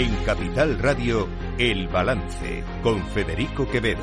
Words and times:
En 0.00 0.16
Capital 0.24 0.78
Radio, 0.78 1.28
El 1.58 1.86
Balance, 1.88 2.64
con 2.82 3.06
Federico 3.08 3.68
Quevedo. 3.68 4.00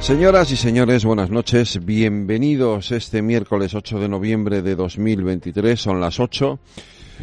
Señoras 0.00 0.50
y 0.50 0.56
señores, 0.56 1.04
buenas 1.04 1.30
noches. 1.30 1.78
Bienvenidos 1.84 2.90
este 2.90 3.22
miércoles 3.22 3.76
8 3.76 4.00
de 4.00 4.08
noviembre 4.08 4.62
de 4.62 4.74
2023. 4.74 5.80
Son 5.80 6.00
las 6.00 6.18
8. 6.18 6.58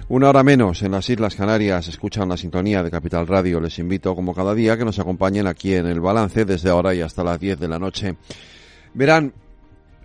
Una 0.07 0.29
hora 0.29 0.43
menos 0.43 0.81
en 0.81 0.93
las 0.93 1.09
Islas 1.09 1.35
Canarias 1.35 1.89
escuchan 1.89 2.29
la 2.29 2.37
sintonía 2.37 2.83
de 2.83 2.89
Capital 2.89 3.27
Radio. 3.27 3.59
Les 3.59 3.79
invito, 3.79 4.15
como 4.15 4.33
cada 4.33 4.55
día, 4.55 4.77
que 4.77 4.85
nos 4.85 4.99
acompañen 4.99 5.45
aquí 5.45 5.73
en 5.73 5.87
el 5.87 5.99
balance 5.99 6.45
desde 6.45 6.69
ahora 6.69 6.95
y 6.95 7.01
hasta 7.01 7.21
las 7.21 7.37
10 7.37 7.59
de 7.59 7.67
la 7.67 7.79
noche. 7.79 8.15
Verán, 8.93 9.33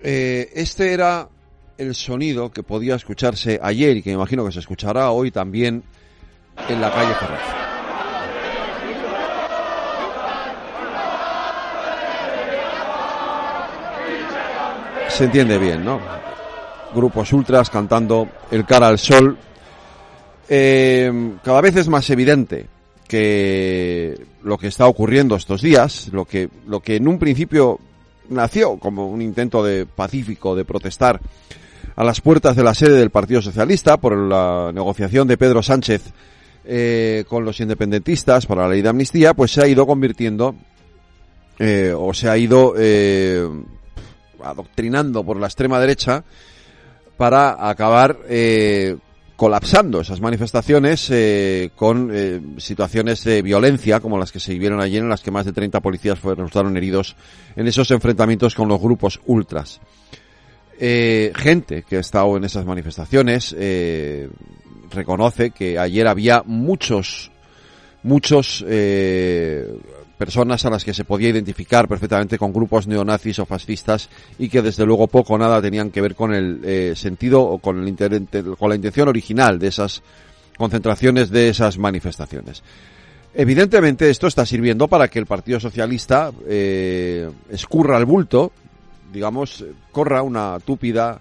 eh, 0.02 0.51
este 0.52 0.92
era 0.92 1.29
el 1.78 1.95
sonido 1.95 2.50
que 2.50 2.64
podía 2.64 2.96
escucharse 2.96 3.59
ayer 3.62 3.96
y 3.96 4.02
que 4.02 4.10
imagino 4.10 4.45
que 4.45 4.52
se 4.52 4.59
escuchará 4.59 5.10
hoy 5.10 5.30
también 5.30 5.84
en 6.68 6.80
la 6.80 6.92
calle 6.92 7.14
Ferraz. 7.14 7.68
Se 15.09 15.24
entiende 15.24 15.59
bien, 15.59 15.84
¿no? 15.84 16.01
Grupos 16.95 17.32
ultras 17.32 17.70
cantando 17.70 18.29
el 18.51 18.65
cara 18.66 18.88
al 18.88 18.98
sol. 18.98 19.37
Eh, 20.48 21.32
cada 21.42 21.60
vez 21.60 21.76
es 21.76 21.88
más 21.88 22.09
evidente 22.10 22.66
que 23.06 24.21
lo 24.43 24.59
que 24.59 24.68
está 24.68 24.87
ocurriendo 24.87 25.37
estos 25.37 25.62
días, 25.62 26.09
lo 26.12 26.24
que, 26.24 26.49
lo 26.66 26.80
que 26.80 26.96
en 26.96 27.09
un 27.09 27.18
principio 27.18 27.79
nació 28.29 28.79
como 28.79 29.09
un 29.09 29.23
intento 29.23 29.62
de 29.62 29.87
pacífico 29.87 30.54
de 30.54 30.65
protestar 30.65 31.21
a 31.99 32.04
las 32.04 32.21
puertas 32.21 32.54
de 32.54 32.63
la 32.63 32.74
sede 32.74 32.96
del 32.96 33.10
Partido 33.10 33.43
Socialista 33.43 33.96
por 33.96 34.16
la 34.16 34.71
negociación 34.73 35.27
de 35.27 35.37
Pedro 35.37 35.65
Sánchez 35.65 36.05
eh, 36.65 37.24
con 37.27 37.45
los 37.45 37.59
independentistas 37.59 38.46
para 38.46 38.63
la 38.63 38.68
ley 38.68 38.82
de 38.82 38.88
amnistía, 38.88 39.35
pues 39.35 39.51
se 39.51 39.63
ha 39.63 39.66
ido 39.66 39.85
convirtiendo 39.85 40.55
eh, 41.59 41.93
o 41.96 42.15
se 42.15 42.29
ha 42.29 42.38
ido 42.38 42.74
eh, 42.79 43.45
adoctrinando 44.45 45.24
por 45.24 45.40
la 45.40 45.49
extrema 45.49 45.80
derecha 45.80 46.23
para 47.16 47.68
acabar 47.68 48.16
colapsando 49.35 50.01
esas 50.01 50.21
manifestaciones 50.21 51.10
con 51.74 52.12
situaciones 52.59 53.24
de 53.24 53.43
violencia 53.43 53.99
como 53.99 54.18
las 54.18 54.30
que 54.30 54.38
se 54.38 54.52
vivieron 54.52 54.80
ayer 54.80 55.02
en 55.02 55.09
las 55.09 55.23
que 55.23 55.33
más 55.33 55.46
de 55.46 55.52
30 55.52 55.80
policías 55.80 56.23
resultaron 56.23 56.77
heridos 56.77 57.16
en 57.57 57.66
esos 57.66 57.90
enfrentamientos 57.90 58.55
con 58.55 58.68
los 58.68 58.80
grupos 58.80 59.18
ultras. 59.27 59.80
Eh, 60.80 61.32
gente 61.34 61.82
que 61.82 61.96
ha 61.96 62.01
estado 62.01 62.37
en 62.37 62.45
esas 62.45 62.65
manifestaciones 62.65 63.52
eh, 63.59 64.28
reconoce 64.93 65.50
que 65.50 65.76
ayer 65.76 66.06
había 66.06 66.44
muchos, 66.47 67.32
muchos 68.04 68.65
eh, 68.69 69.76
personas 70.16 70.65
a 70.65 70.71
las 70.71 70.84
que 70.84 70.94
se 70.94 71.04
podía 71.04 71.31
identificar 71.31 71.88
perfectamente 71.88 72.38
con 72.38 72.53
grupos 72.53 72.87
neonazis 72.87 73.41
o 73.41 73.47
fascistas 73.47 74.09
y 74.38 74.49
que 74.49 74.62
desde 74.62 74.87
luego 74.87 75.09
poco 75.09 75.34
o 75.34 75.38
nada 75.38 75.60
tenían 75.60 75.91
que 75.91 76.00
ver 76.00 76.15
con 76.15 76.32
el 76.32 76.97
sentido 76.97 77.43
o 77.43 77.59
con, 77.59 77.84
el 77.84 78.56
con 78.56 78.69
la 78.69 78.76
intención 78.76 79.09
original 79.09 79.59
de 79.59 79.66
esas 79.66 80.00
concentraciones, 80.56 81.31
de 81.31 81.49
esas 81.49 81.76
manifestaciones. 81.76 82.62
Evidentemente 83.34 84.10
esto 84.10 84.28
está 84.28 84.47
sirviendo 84.47 84.87
para 84.87 85.09
que 85.09 85.19
el 85.19 85.26
Partido 85.26 85.59
Socialista 85.59 86.32
escurra 87.50 87.99
el 87.99 88.05
bulto, 88.05 88.53
digamos, 89.13 89.65
corra 89.93 90.23
una 90.23 90.59
túpida 90.61 91.21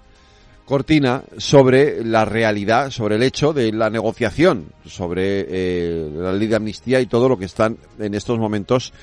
cortina 0.65 1.23
sobre 1.37 2.03
la 2.03 2.25
realidad, 2.25 2.91
sobre 2.91 3.15
el 3.15 3.23
hecho 3.23 3.53
de 3.53 3.71
la 3.71 3.89
negociación, 3.89 4.73
sobre 4.85 5.45
eh, 5.47 6.09
la 6.13 6.33
ley 6.33 6.47
de 6.47 6.57
amnistía 6.57 6.99
y 6.99 7.05
todo 7.05 7.29
lo 7.29 7.37
que 7.37 7.45
están 7.45 7.77
en 7.97 8.13
estos 8.13 8.37
momentos 8.37 8.93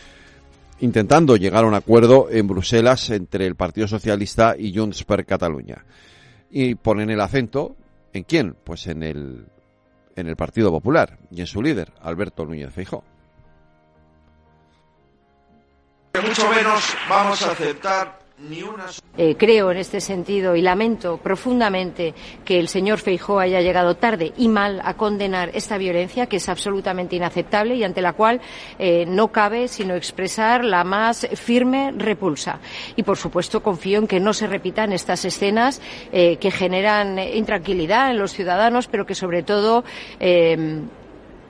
intentando 0.80 1.36
llegar 1.36 1.64
a 1.64 1.66
un 1.66 1.74
acuerdo 1.74 2.28
en 2.30 2.46
Bruselas 2.46 3.08
entre 3.10 3.46
el 3.46 3.54
Partido 3.54 3.88
Socialista 3.88 4.54
y 4.58 4.76
Junts 4.76 5.04
per 5.04 5.24
Catalunya. 5.24 5.84
Y 6.50 6.74
ponen 6.74 7.08
el 7.08 7.20
acento 7.20 7.76
en 8.12 8.24
quién? 8.24 8.56
Pues 8.62 8.86
en 8.86 9.02
el 9.02 9.46
en 10.16 10.28
el 10.28 10.36
Partido 10.36 10.70
Popular 10.70 11.18
y 11.30 11.40
en 11.40 11.46
su 11.46 11.62
líder, 11.62 11.92
Alberto 12.00 12.44
Núñez 12.44 12.72
Feijóo. 12.72 13.02
Mucho 16.22 16.48
menos 16.48 16.96
vamos 17.08 17.42
a 17.42 17.50
aceptar 17.50 18.23
Eh, 19.16 19.36
creo 19.38 19.70
en 19.70 19.76
este 19.76 20.00
sentido 20.00 20.56
y 20.56 20.60
lamento 20.60 21.18
profundamente 21.18 22.14
que 22.44 22.58
el 22.58 22.66
señor 22.66 22.98
Feijóo 22.98 23.38
haya 23.38 23.60
llegado 23.60 23.94
tarde 23.94 24.32
y 24.36 24.48
mal 24.48 24.80
a 24.84 24.94
condenar 24.94 25.50
esta 25.54 25.78
violencia 25.78 26.26
que 26.26 26.38
es 26.38 26.48
absolutamente 26.48 27.14
inaceptable 27.14 27.76
y 27.76 27.84
ante 27.84 28.02
la 28.02 28.14
cual 28.14 28.40
eh, 28.78 29.06
no 29.06 29.28
cabe 29.28 29.68
sino 29.68 29.94
expresar 29.94 30.64
la 30.64 30.82
más 30.82 31.28
firme 31.34 31.92
repulsa. 31.96 32.58
Y 32.96 33.04
por 33.04 33.18
supuesto 33.18 33.62
confío 33.62 34.00
en 34.00 34.08
que 34.08 34.18
no 34.18 34.32
se 34.32 34.48
repitan 34.48 34.92
estas 34.92 35.24
escenas 35.24 35.80
eh, 36.12 36.36
que 36.38 36.50
generan 36.50 37.20
intranquilidad 37.20 38.10
en 38.10 38.18
los 38.18 38.32
ciudadanos, 38.32 38.88
pero 38.88 39.06
que 39.06 39.14
sobre 39.14 39.44
todo 39.44 39.84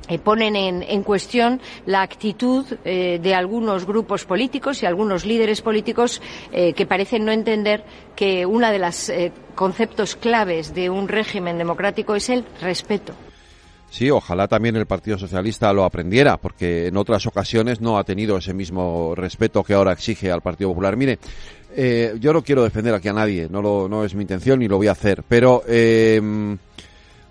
eh, 0.08 0.18
ponen 0.18 0.54
en, 0.56 0.82
en 0.82 1.02
cuestión 1.02 1.60
la 1.86 2.02
actitud 2.02 2.66
eh, 2.84 3.18
de 3.22 3.34
algunos 3.34 3.86
grupos 3.86 4.24
políticos 4.24 4.82
y 4.82 4.86
algunos 4.86 5.24
líderes 5.24 5.62
políticos 5.62 6.20
eh, 6.52 6.74
que 6.74 6.86
parecen 6.86 7.24
no 7.24 7.32
entender 7.32 7.84
que 8.14 8.44
uno 8.44 8.70
de 8.70 8.78
los 8.78 9.10
conceptos 9.54 10.14
claves 10.14 10.74
de 10.74 10.88
un 10.90 11.08
régimen 11.08 11.58
democrático 11.58 12.14
es 12.14 12.28
el 12.28 12.44
respeto. 12.60 13.14
Sí, 13.90 14.10
ojalá 14.10 14.46
también 14.46 14.76
el 14.76 14.86
Partido 14.86 15.18
Socialista 15.18 15.72
lo 15.72 15.84
aprendiera, 15.84 16.36
porque 16.36 16.88
en 16.88 16.96
otras 16.96 17.26
ocasiones 17.26 17.80
no 17.80 17.98
ha 17.98 18.04
tenido 18.04 18.36
ese 18.36 18.54
mismo 18.54 19.14
respeto 19.14 19.64
que 19.64 19.74
ahora 19.74 19.92
exige 19.92 20.30
al 20.30 20.42
Partido 20.42 20.70
Popular. 20.70 20.96
Mire, 20.96 21.18
yo 22.20 22.32
no 22.32 22.42
quiero 22.42 22.62
defender 22.62 22.94
aquí 22.94 23.08
a 23.08 23.12
nadie, 23.12 23.48
no, 23.50 23.62
lo, 23.62 23.88
no 23.88 24.04
es 24.04 24.14
mi 24.14 24.22
intención 24.22 24.60
ni 24.60 24.68
lo 24.68 24.76
voy 24.76 24.88
a 24.88 24.92
hacer, 24.92 25.24
pero 25.26 25.62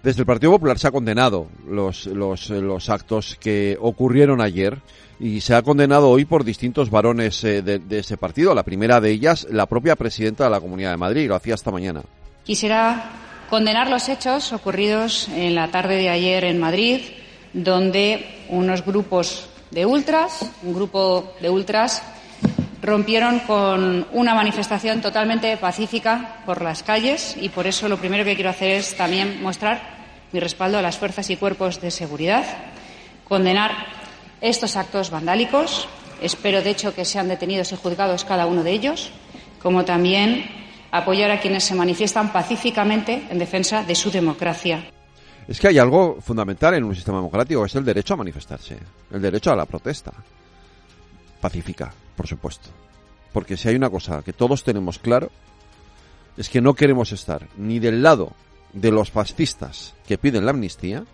desde 0.03 0.21
el 0.21 0.25
Partido 0.25 0.51
Popular 0.51 0.77
se 0.77 0.87
ha 0.87 0.91
condenado 0.91 1.47
los, 1.67 2.05
los, 2.07 2.49
los 2.49 2.89
actos 2.89 3.37
que 3.39 3.77
ocurrieron 3.79 4.41
ayer 4.41 4.79
y 5.19 5.39
se 5.41 5.55
ha 5.55 5.61
condenado 5.61 6.09
hoy 6.09 6.25
por 6.25 6.43
distintos 6.43 6.89
varones 6.89 7.41
eh, 7.45 7.61
de, 7.61 7.79
de 7.79 7.99
ese 7.99 8.17
partido. 8.17 8.53
La 8.53 8.63
primera 8.63 8.99
de 8.99 9.11
ellas, 9.11 9.47
la 9.49 9.65
propia 9.65 9.95
presidenta 9.95 10.43
de 10.43 10.49
la 10.49 10.59
Comunidad 10.59 10.91
de 10.91 10.97
Madrid, 10.97 11.27
lo 11.29 11.35
hacía 11.35 11.55
esta 11.55 11.71
mañana. 11.71 12.01
Quisiera 12.43 13.11
condenar 13.49 13.89
los 13.89 14.09
hechos 14.09 14.51
ocurridos 14.51 15.29
en 15.29 15.55
la 15.55 15.71
tarde 15.71 15.95
de 15.95 16.09
ayer 16.09 16.43
en 16.43 16.59
Madrid, 16.59 17.01
donde 17.53 18.43
unos 18.49 18.83
grupos 18.85 19.47
de 19.71 19.85
ultras, 19.85 20.51
un 20.63 20.73
grupo 20.73 21.33
de 21.39 21.49
ultras, 21.49 22.03
rompieron 22.83 23.39
con 23.39 24.05
una 24.11 24.35
manifestación 24.35 25.01
totalmente 25.01 25.55
pacífica 25.55 26.41
por 26.45 26.61
las 26.61 26.83
calles 26.83 27.35
y 27.39 27.47
por 27.47 27.65
eso 27.65 27.87
lo 27.87 27.97
primero 27.97 28.25
que 28.25 28.35
quiero 28.35 28.49
hacer 28.49 28.71
es 28.71 28.95
también 28.95 29.41
mostrar 29.41 29.81
mi 30.33 30.41
respaldo 30.41 30.77
a 30.77 30.81
las 30.81 30.97
fuerzas 30.97 31.29
y 31.29 31.37
cuerpos 31.37 31.79
de 31.79 31.91
seguridad, 31.91 32.43
condenar 33.23 33.71
estos 34.41 34.75
actos 34.75 35.11
vandálicos, 35.11 35.87
espero 36.21 36.61
de 36.61 36.71
hecho 36.71 36.93
que 36.93 37.05
sean 37.05 37.29
detenidos 37.29 37.71
y 37.71 37.77
juzgados 37.77 38.25
cada 38.25 38.47
uno 38.47 38.63
de 38.63 38.71
ellos, 38.71 39.11
como 39.61 39.85
también 39.85 40.43
apoyar 40.91 41.31
a 41.31 41.39
quienes 41.39 41.63
se 41.63 41.75
manifiestan 41.75 42.33
pacíficamente 42.33 43.27
en 43.29 43.39
defensa 43.39 43.83
de 43.83 43.95
su 43.95 44.11
democracia. 44.11 44.91
Es 45.47 45.59
que 45.59 45.69
hay 45.69 45.79
algo 45.79 46.17
fundamental 46.21 46.73
en 46.73 46.83
un 46.83 46.95
sistema 46.95 47.19
democrático, 47.19 47.65
es 47.65 47.75
el 47.75 47.85
derecho 47.85 48.15
a 48.15 48.17
manifestarse, 48.17 48.77
el 49.11 49.21
derecho 49.21 49.51
a 49.51 49.55
la 49.55 49.65
protesta. 49.65 50.11
Pacífica, 51.39 51.93
por 52.15 52.27
supuesto. 52.27 52.69
Porque 53.31 53.57
si 53.57 53.69
hay 53.69 53.75
una 53.75 53.89
cosa 53.89 54.21
que 54.21 54.33
todos 54.33 54.63
tenemos 54.63 54.99
claro, 54.99 55.31
es 56.37 56.49
que 56.49 56.61
no 56.61 56.73
queremos 56.73 57.11
estar 57.11 57.47
ni 57.57 57.79
del 57.79 58.03
lado 58.03 58.33
de 58.73 58.91
los 58.91 59.11
fascistas 59.11 59.93
que 60.07 60.17
piden 60.17 60.45
la 60.45 60.51
amnistía, 60.51 61.05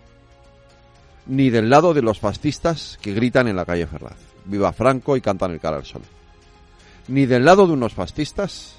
ni 1.26 1.50
del 1.50 1.70
lado 1.70 1.94
de 1.94 2.02
los 2.02 2.18
fascistas 2.18 2.98
que 3.00 3.12
gritan 3.12 3.48
en 3.48 3.56
la 3.56 3.64
calle 3.64 3.86
Ferraz. 3.86 4.18
Viva 4.44 4.72
Franco 4.72 5.16
y 5.16 5.20
cantan 5.20 5.52
el 5.52 5.60
cara 5.60 5.76
al 5.76 5.84
sol. 5.84 6.02
Ni 7.08 7.26
del 7.26 7.44
lado 7.44 7.66
de 7.66 7.74
unos 7.74 7.94
fascistas, 7.94 8.76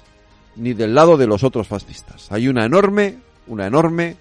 ni 0.56 0.72
del 0.74 0.94
lado 0.94 1.16
de 1.16 1.26
los 1.26 1.44
otros 1.44 1.68
fascistas. 1.68 2.30
Hay 2.32 2.48
una 2.48 2.64
enorme, 2.64 3.18
una 3.46 3.66
enorme 3.66 4.16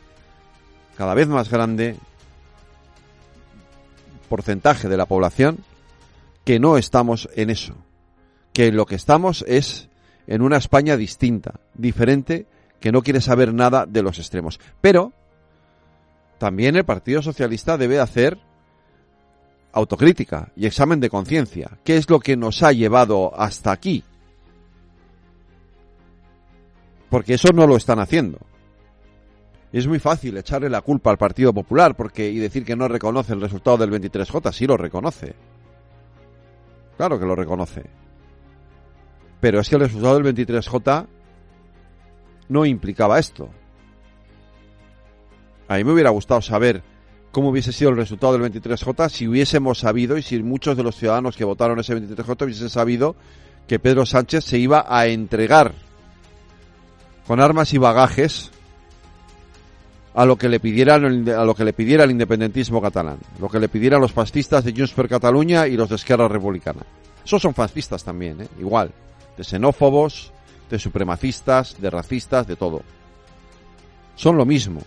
cada 0.98 1.14
vez 1.14 1.28
más 1.28 1.50
grande 1.50 1.98
porcentaje 4.30 4.88
de 4.88 4.98
la 4.98 5.06
población 5.06 5.58
que 6.46 6.60
no 6.60 6.78
estamos 6.78 7.30
en 7.36 7.50
eso. 7.50 7.76
Que 8.54 8.72
lo 8.72 8.86
que 8.86 8.96
estamos 8.96 9.44
es 9.48 9.90
en 10.28 10.42
una 10.42 10.58
España 10.58 10.98
distinta, 10.98 11.60
diferente, 11.74 12.46
que 12.80 12.92
no 12.92 13.02
quiere 13.02 13.22
saber 13.22 13.54
nada 13.54 13.86
de 13.86 14.02
los 14.02 14.20
extremos. 14.20 14.60
Pero 14.82 15.14
también 16.38 16.76
el 16.76 16.86
Partido 16.86 17.22
Socialista 17.22 17.78
debe 17.78 18.00
hacer 18.00 18.40
autocrítica 19.74 20.52
y 20.56 20.66
examen 20.66 21.00
de 21.00 21.10
conciencia. 21.10 21.78
¿Qué 21.84 21.98
es 21.98 22.10
lo 22.10 22.20
que 22.20 22.36
nos 22.36 22.64
ha 22.64 22.72
llevado 22.72 23.32
hasta 23.40 23.72
aquí? 23.72 24.04
Porque 27.10 27.36
eso 27.36 27.50
no 27.54 27.68
lo 27.68 27.78
están 27.78 28.00
haciendo. 28.00 28.40
Es 29.72 29.88
muy 29.88 30.00
fácil 30.00 30.36
echarle 30.38 30.70
la 30.70 30.82
culpa 30.82 31.12
al 31.12 31.18
Partido 31.18 31.54
Popular 31.54 31.96
porque 31.96 32.30
y 32.30 32.38
decir 32.38 32.66
que 32.66 32.76
no 32.76 32.88
reconoce 32.88 33.34
el 33.34 33.42
resultado 33.42 33.78
del 33.78 33.92
23J. 33.92 34.52
Sí 34.52 34.66
lo 34.66 34.76
reconoce. 34.76 35.36
Claro 36.98 37.20
que 37.20 37.26
lo 37.26 37.36
reconoce. 37.36 38.01
Pero 39.42 39.60
es 39.60 39.68
que 39.68 39.76
el 39.76 39.82
resultado 39.82 40.20
del 40.20 40.36
23J 40.36 41.08
no 42.50 42.66
implicaba 42.66 43.20
esto. 43.20 43.50
A 45.68 45.78
mí 45.78 45.84
me 45.84 45.94
hubiera 45.94 46.12
gustado 46.12 46.42
saber 46.42 46.84
cómo 47.32 47.50
hubiese 47.50 47.72
sido 47.72 47.90
el 47.90 47.98
resultado 47.98 48.38
del 48.38 48.52
23J 48.52 49.10
si 49.10 49.28
hubiésemos 49.28 49.80
sabido 49.80 50.18
y 50.18 50.22
si 50.22 50.42
muchos 50.44 50.78
de 50.78 50.84
los 50.84 50.96
ciudadanos 50.96 51.36
que 51.36 51.46
votaron 51.46 51.80
ese 51.80 51.96
23J 51.96 52.44
hubiesen 52.44 52.70
sabido 52.70 53.16
que 53.68 53.80
Pedro 53.80 54.06
Sánchez 54.06 54.44
se 54.44 54.58
iba 54.58 54.86
a 54.88 55.08
entregar 55.08 55.74
con 57.26 57.40
armas 57.40 57.74
y 57.74 57.78
bagajes 57.78 58.52
a 60.14 60.26
lo 60.26 60.36
que 60.36 60.50
le 60.50 60.60
pidieran 60.60 61.30
a 61.30 61.46
lo 61.46 61.56
que 61.56 61.64
le 61.64 61.72
pidiera 61.72 62.04
el 62.04 62.12
independentismo 62.12 62.82
catalán, 62.82 63.18
lo 63.40 63.48
que 63.48 63.62
le 63.62 63.70
pidieran 63.70 64.02
los 64.02 64.12
fascistas 64.12 64.66
de 64.66 64.74
Junts 64.74 64.92
per 64.92 65.08
Cataluña 65.08 65.68
y 65.68 65.78
los 65.78 65.88
de 65.88 65.96
Esquerra 65.96 66.28
Republicana. 66.28 66.82
Esos 67.24 67.42
son 67.42 67.54
fascistas 67.54 68.04
también, 68.04 68.42
¿eh? 68.42 68.48
igual, 68.60 68.92
de 69.38 69.44
xenófobos, 69.44 70.32
de 70.70 70.80
supremacistas, 70.80 71.80
de 71.80 71.90
racistas, 71.90 72.48
de 72.48 72.56
todo. 72.56 72.82
Son 74.16 74.38
lo 74.38 74.46
mismo. 74.46 74.82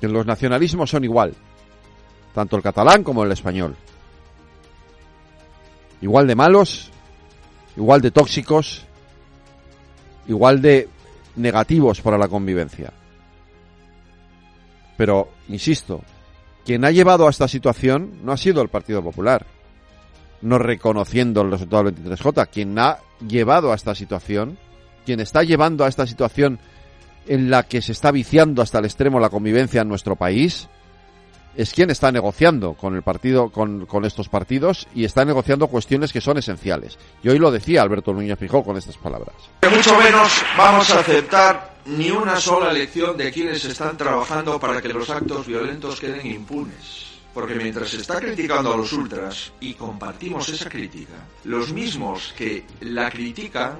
Los 0.00 0.26
nacionalismos 0.26 0.90
son 0.90 1.04
igual, 1.04 1.34
tanto 2.34 2.56
el 2.56 2.62
catalán 2.62 3.04
como 3.04 3.24
el 3.24 3.32
español. 3.32 3.76
Igual 6.00 6.26
de 6.26 6.34
malos, 6.34 6.90
igual 7.76 8.00
de 8.00 8.10
tóxicos, 8.10 8.86
igual 10.26 10.62
de 10.62 10.88
negativos 11.36 12.00
para 12.00 12.16
la 12.16 12.28
convivencia. 12.28 12.92
Pero, 14.96 15.30
insisto, 15.48 16.02
quien 16.64 16.84
ha 16.84 16.90
llevado 16.90 17.26
a 17.26 17.30
esta 17.30 17.48
situación 17.48 18.20
no 18.22 18.32
ha 18.32 18.36
sido 18.36 18.62
el 18.62 18.68
Partido 18.68 19.02
Popular, 19.02 19.46
no 20.42 20.58
reconociendo 20.58 21.42
el 21.42 21.50
resultado 21.50 21.84
del 21.84 21.96
23J. 21.96 22.48
Quien 22.50 22.78
ha 22.78 22.98
llevado 23.26 23.72
a 23.72 23.74
esta 23.74 23.94
situación, 23.94 24.58
quien 25.04 25.20
está 25.20 25.42
llevando 25.42 25.84
a 25.84 25.88
esta 25.88 26.06
situación 26.06 26.58
en 27.26 27.50
la 27.50 27.64
que 27.64 27.82
se 27.82 27.92
está 27.92 28.10
viciando 28.10 28.62
hasta 28.62 28.78
el 28.78 28.84
extremo 28.86 29.20
la 29.20 29.30
convivencia 29.30 29.82
en 29.82 29.88
nuestro 29.88 30.16
país, 30.16 30.68
es 31.56 31.72
quien 31.72 31.90
está 31.90 32.12
negociando 32.12 32.74
con 32.74 32.94
el 32.94 33.02
partido, 33.02 33.50
con, 33.50 34.04
estos 34.04 34.28
partidos 34.28 34.86
y 34.94 35.04
está 35.04 35.24
negociando 35.24 35.66
cuestiones 35.66 36.12
que 36.12 36.20
son 36.20 36.38
esenciales. 36.38 36.98
Y 37.22 37.28
hoy 37.28 37.38
lo 37.38 37.50
decía 37.50 37.82
Alberto 37.82 38.12
Núñez 38.12 38.38
Fijó 38.38 38.62
con 38.62 38.76
estas 38.76 38.96
palabras. 38.96 39.34
Mucho 39.70 39.96
menos 39.98 40.42
vamos 40.56 40.90
a 40.90 41.00
aceptar 41.00 41.74
ni 41.86 42.10
una 42.10 42.36
sola 42.36 42.72
lección 42.72 43.16
de 43.16 43.32
quienes 43.32 43.64
están 43.64 43.96
trabajando 43.96 44.58
para 44.60 44.80
que 44.80 44.88
los 44.88 45.10
actos 45.10 45.46
violentos 45.46 45.98
queden 46.00 46.26
impunes. 46.26 47.09
Porque 47.32 47.54
mientras 47.54 47.90
se 47.90 47.98
está 47.98 48.18
criticando 48.18 48.72
a 48.72 48.76
los 48.76 48.92
ultras 48.92 49.52
y 49.60 49.74
compartimos 49.74 50.48
esa 50.48 50.68
crítica, 50.68 51.14
los 51.44 51.72
mismos 51.72 52.34
que 52.36 52.64
la 52.80 53.10
critican 53.10 53.78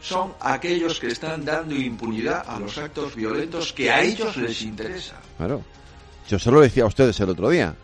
son 0.00 0.34
aquellos 0.40 0.98
que 0.98 1.08
están 1.08 1.44
dando 1.44 1.74
impunidad 1.74 2.44
a 2.46 2.58
los 2.58 2.76
actos 2.78 3.14
violentos 3.14 3.72
que 3.72 3.90
a 3.90 4.02
ellos 4.02 4.36
les 4.36 4.62
interesa. 4.62 5.20
Claro. 5.36 5.62
Yo 6.28 6.38
se 6.38 6.50
lo 6.50 6.60
decía 6.60 6.84
a 6.84 6.86
ustedes 6.86 7.18
el 7.20 7.30
otro 7.30 7.50
día. 7.50 7.74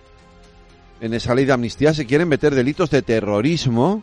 En 1.00 1.14
esa 1.14 1.34
ley 1.34 1.44
de 1.44 1.52
amnistía 1.52 1.94
se 1.94 2.06
quieren 2.06 2.28
meter 2.28 2.54
delitos 2.54 2.90
de 2.90 3.02
terrorismo 3.02 4.02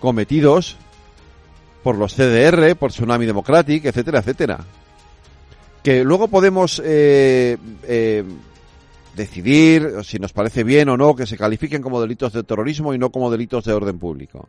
cometidos 0.00 0.76
por 1.82 1.96
los 1.96 2.14
CDR, 2.14 2.76
por 2.76 2.90
Tsunami 2.90 3.26
Democratic, 3.26 3.84
etcétera, 3.84 4.20
etcétera. 4.20 4.58
Que 5.82 6.04
luego 6.04 6.28
podemos 6.28 6.80
eh, 6.84 7.56
eh, 7.84 8.24
decidir 9.16 10.04
si 10.04 10.18
nos 10.18 10.32
parece 10.32 10.64
bien 10.64 10.88
o 10.88 10.96
no 10.96 11.14
que 11.14 11.26
se 11.26 11.36
califiquen 11.36 11.82
como 11.82 12.00
delitos 12.00 12.32
de 12.32 12.42
terrorismo 12.42 12.94
y 12.94 12.98
no 12.98 13.10
como 13.10 13.30
delitos 13.30 13.64
de 13.64 13.72
orden 13.72 13.98
público. 13.98 14.48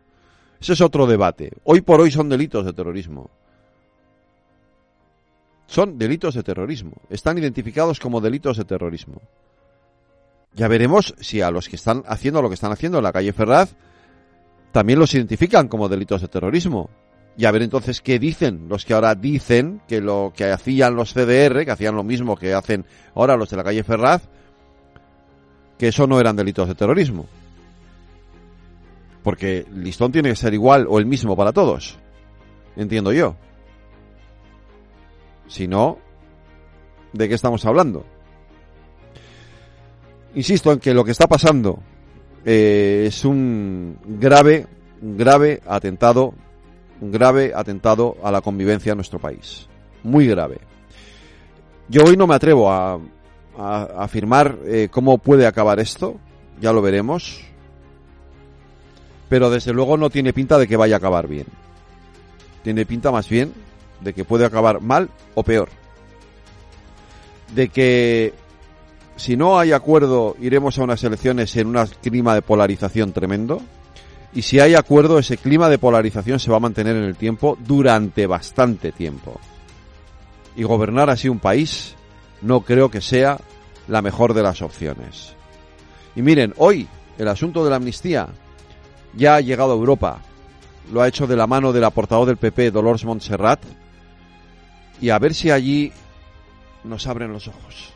Ese 0.59 0.73
es 0.73 0.81
otro 0.81 1.05
debate. 1.05 1.51
Hoy 1.63 1.81
por 1.81 1.99
hoy 1.99 2.11
son 2.11 2.29
delitos 2.29 2.65
de 2.65 2.73
terrorismo. 2.73 3.29
Son 5.67 5.97
delitos 5.97 6.35
de 6.35 6.43
terrorismo. 6.43 6.93
Están 7.09 7.37
identificados 7.37 7.99
como 7.99 8.21
delitos 8.21 8.57
de 8.57 8.65
terrorismo. 8.65 9.21
Ya 10.53 10.67
veremos 10.67 11.15
si 11.19 11.41
a 11.41 11.51
los 11.51 11.67
que 11.67 11.75
están 11.75 12.03
haciendo 12.05 12.41
lo 12.41 12.47
que 12.47 12.55
están 12.55 12.71
haciendo 12.71 12.99
en 12.99 13.03
la 13.03 13.11
calle 13.11 13.33
Ferraz 13.33 13.75
también 14.71 14.99
los 14.99 15.13
identifican 15.13 15.67
como 15.67 15.89
delitos 15.89 16.21
de 16.21 16.27
terrorismo. 16.27 16.89
Y 17.35 17.45
a 17.45 17.51
ver 17.51 17.63
entonces 17.63 18.01
qué 18.01 18.19
dicen 18.19 18.67
los 18.69 18.85
que 18.85 18.93
ahora 18.93 19.15
dicen 19.15 19.81
que 19.87 20.01
lo 20.01 20.33
que 20.35 20.45
hacían 20.45 20.95
los 20.95 21.13
CDR, 21.13 21.65
que 21.65 21.71
hacían 21.71 21.95
lo 21.95 22.03
mismo 22.03 22.35
que 22.35 22.53
hacen 22.53 22.85
ahora 23.15 23.35
los 23.35 23.49
de 23.49 23.57
la 23.57 23.63
calle 23.63 23.83
Ferraz, 23.83 24.29
que 25.83 25.89
eso 25.89 26.07
no 26.07 26.17
eran 26.17 26.37
delitos 26.37 26.65
de 26.69 26.75
terrorismo. 26.75 27.25
Porque 29.21 29.65
listón 29.73 30.13
tiene 30.13 30.29
que 30.29 30.37
ser 30.37 30.53
igual 30.53 30.87
o 30.87 30.97
el 30.97 31.05
mismo 31.05 31.35
para 31.35 31.51
todos. 31.51 31.99
Entiendo 32.77 33.11
yo. 33.11 33.35
Si 35.45 35.67
no, 35.67 35.97
¿de 37.11 37.27
qué 37.27 37.35
estamos 37.35 37.65
hablando? 37.65 38.05
Insisto 40.35 40.71
en 40.71 40.79
que 40.79 40.93
lo 40.93 41.03
que 41.03 41.11
está 41.11 41.27
pasando 41.27 41.79
eh, 42.45 43.03
es 43.07 43.25
un 43.25 43.97
grave, 44.05 44.65
grave 45.01 45.61
atentado, 45.67 46.33
un 47.01 47.11
grave 47.11 47.51
atentado 47.53 48.15
a 48.23 48.31
la 48.31 48.39
convivencia 48.39 48.93
en 48.93 48.99
nuestro 48.99 49.19
país. 49.19 49.67
Muy 50.01 50.27
grave. 50.27 50.59
Yo 51.89 52.05
hoy 52.05 52.15
no 52.15 52.25
me 52.25 52.35
atrevo 52.35 52.71
a, 52.71 52.97
afirmar 53.57 54.57
eh, 54.65 54.89
cómo 54.91 55.17
puede 55.17 55.45
acabar 55.45 55.79
esto, 55.79 56.15
ya 56.59 56.73
lo 56.73 56.81
veremos, 56.81 57.41
pero 59.29 59.49
desde 59.49 59.73
luego 59.73 59.97
no 59.97 60.09
tiene 60.09 60.33
pinta 60.33 60.57
de 60.57 60.67
que 60.67 60.77
vaya 60.77 60.95
a 60.95 60.97
acabar 60.97 61.27
bien. 61.27 61.45
Tiene 62.63 62.85
pinta 62.85 63.11
más 63.11 63.27
bien 63.27 63.53
de 64.01 64.13
que 64.13 64.25
puede 64.25 64.45
acabar 64.45 64.81
mal 64.81 65.09
o 65.35 65.43
peor. 65.43 65.69
De 67.53 67.69
que 67.69 68.33
si 69.15 69.35
no 69.37 69.59
hay 69.59 69.71
acuerdo 69.71 70.35
iremos 70.39 70.77
a 70.77 70.83
unas 70.83 71.03
elecciones 71.03 71.55
en 71.55 71.67
un 71.67 71.85
clima 72.01 72.35
de 72.35 72.41
polarización 72.41 73.13
tremendo. 73.13 73.61
Y 74.35 74.41
si 74.41 74.59
hay 74.59 74.73
acuerdo, 74.73 75.19
ese 75.19 75.37
clima 75.37 75.69
de 75.69 75.77
polarización 75.77 76.39
se 76.39 76.49
va 76.49 76.57
a 76.57 76.61
mantener 76.61 76.95
en 76.95 77.03
el 77.03 77.15
tiempo 77.15 77.55
durante 77.59 78.25
bastante 78.25 78.91
tiempo. 78.91 79.39
Y 80.55 80.63
gobernar 80.63 81.09
así 81.11 81.29
un 81.29 81.39
país 81.39 81.95
no 82.43 82.61
creo 82.61 82.91
que 82.91 83.01
sea 83.01 83.39
la 83.87 84.01
mejor 84.01 84.33
de 84.33 84.43
las 84.43 84.61
opciones. 84.61 85.33
Y 86.15 86.21
miren, 86.21 86.53
hoy 86.57 86.87
el 87.17 87.27
asunto 87.27 87.63
de 87.63 87.69
la 87.69 87.77
amnistía 87.77 88.27
ya 89.13 89.35
ha 89.35 89.41
llegado 89.41 89.71
a 89.71 89.75
Europa. 89.75 90.21
Lo 90.91 91.01
ha 91.01 91.07
hecho 91.07 91.27
de 91.27 91.35
la 91.35 91.47
mano 91.47 91.71
de 91.71 91.79
la 91.79 91.89
portavoz 91.89 92.27
del 92.27 92.37
PP, 92.37 92.71
Dolores 92.71 93.05
Montserrat. 93.05 93.61
Y 95.01 95.09
a 95.09 95.19
ver 95.19 95.33
si 95.33 95.49
allí 95.49 95.91
nos 96.83 97.07
abren 97.07 97.31
los 97.31 97.47
ojos. 97.47 97.92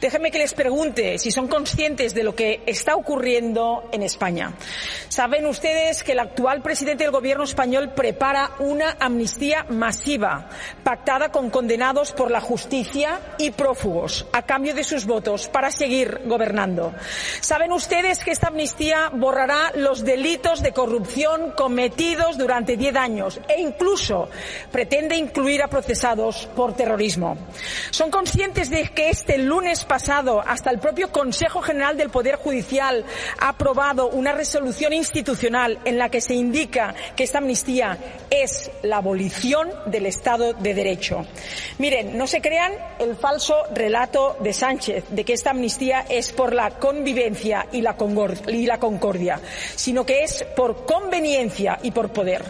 Déjenme 0.00 0.30
que 0.30 0.38
les 0.38 0.54
pregunte 0.54 1.18
si 1.18 1.30
son 1.30 1.48
conscientes 1.48 2.14
de 2.14 2.22
lo 2.22 2.34
que 2.34 2.62
está 2.66 2.96
ocurriendo 2.96 3.88
en 3.92 4.02
España. 4.02 4.54
Saben 5.08 5.46
ustedes 5.46 6.04
que 6.04 6.12
el 6.12 6.20
actual 6.20 6.62
presidente 6.62 7.04
del 7.04 7.12
gobierno 7.12 7.44
español 7.44 7.92
prepara 7.94 8.52
una 8.58 8.96
amnistía 9.00 9.64
masiva, 9.68 10.48
pactada 10.84 11.30
con 11.30 11.50
condenados 11.50 12.12
por 12.12 12.30
la 12.30 12.40
justicia 12.40 13.20
y 13.38 13.50
prófugos, 13.50 14.26
a 14.32 14.42
cambio 14.42 14.74
de 14.74 14.84
sus 14.84 15.06
votos, 15.06 15.48
para 15.48 15.70
seguir 15.70 16.22
gobernando. 16.24 16.94
Saben 17.40 17.72
ustedes 17.72 18.22
que 18.24 18.30
esta 18.30 18.48
amnistía 18.48 19.10
borrará 19.12 19.72
los 19.74 20.04
delitos 20.04 20.62
de 20.62 20.72
corrupción 20.72 21.52
cometidos 21.52 22.38
durante 22.38 22.76
diez 22.76 22.94
años 22.96 23.40
e 23.48 23.60
incluso 23.60 24.28
pretende 24.70 25.16
incluir 25.16 25.62
a 25.62 25.68
procesados 25.68 26.48
por 26.54 26.74
terrorismo. 26.74 27.36
Son 27.90 28.10
conscientes 28.10 28.70
de 28.70 28.88
que 28.88 29.10
este 29.10 29.38
lunes 29.68 29.84
pasado 29.84 30.42
hasta 30.46 30.70
el 30.70 30.78
propio 30.78 31.12
Consejo 31.12 31.60
General 31.60 31.94
del 31.94 32.08
Poder 32.08 32.36
Judicial 32.36 33.04
ha 33.38 33.50
aprobado 33.50 34.08
una 34.08 34.32
resolución 34.32 34.94
institucional 34.94 35.78
en 35.84 35.98
la 35.98 36.08
que 36.08 36.22
se 36.22 36.32
indica 36.32 36.94
que 37.14 37.24
esta 37.24 37.36
amnistía 37.36 37.98
es 38.30 38.70
la 38.82 38.96
abolición 38.96 39.68
del 39.84 40.06
Estado 40.06 40.54
de 40.54 40.72
Derecho. 40.72 41.26
Miren, 41.76 42.16
no 42.16 42.26
se 42.26 42.40
crean 42.40 42.72
el 42.98 43.14
falso 43.16 43.56
relato 43.74 44.38
de 44.40 44.54
Sánchez 44.54 45.04
de 45.10 45.22
que 45.26 45.34
esta 45.34 45.50
amnistía 45.50 46.06
es 46.08 46.32
por 46.32 46.54
la 46.54 46.70
convivencia 46.70 47.66
y 47.70 47.82
la, 47.82 47.94
y 48.46 48.64
la 48.64 48.80
concordia, 48.80 49.38
sino 49.76 50.06
que 50.06 50.22
es 50.22 50.46
por 50.56 50.86
conveniencia 50.86 51.78
y 51.82 51.90
por 51.90 52.10
poder. 52.10 52.42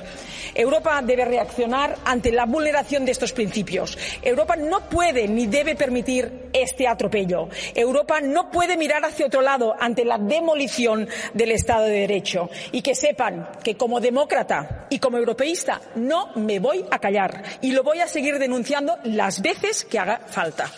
Europa 0.54 1.00
debe 1.02 1.24
reaccionar 1.24 1.96
ante 2.04 2.32
la 2.32 2.46
vulneración 2.46 3.04
de 3.04 3.12
estos 3.12 3.32
principios. 3.32 3.98
Europa 4.22 4.56
no 4.56 4.88
puede 4.88 5.28
ni 5.28 5.46
debe 5.46 5.76
permitir 5.76 6.50
este 6.52 6.86
atropello. 6.86 7.48
Europa 7.74 8.20
no 8.20 8.50
puede 8.50 8.76
mirar 8.76 9.04
hacia 9.04 9.26
otro 9.26 9.40
lado 9.40 9.74
ante 9.78 10.04
la 10.04 10.18
demolición 10.18 11.08
del 11.34 11.52
Estado 11.52 11.84
de 11.84 12.00
Derecho. 12.00 12.50
Y 12.72 12.82
que 12.82 12.94
sepan 12.94 13.50
que 13.62 13.76
como 13.76 14.00
demócrata 14.00 14.86
y 14.90 14.98
como 14.98 15.18
europeísta 15.18 15.80
no 15.96 16.32
me 16.34 16.58
voy 16.58 16.84
a 16.90 16.98
callar 16.98 17.42
y 17.60 17.72
lo 17.72 17.82
voy 17.82 18.00
a 18.00 18.08
seguir 18.08 18.38
denunciando 18.38 18.96
las 19.04 19.40
veces 19.42 19.84
que 19.84 19.98
haga 19.98 20.18
falta. 20.26 20.70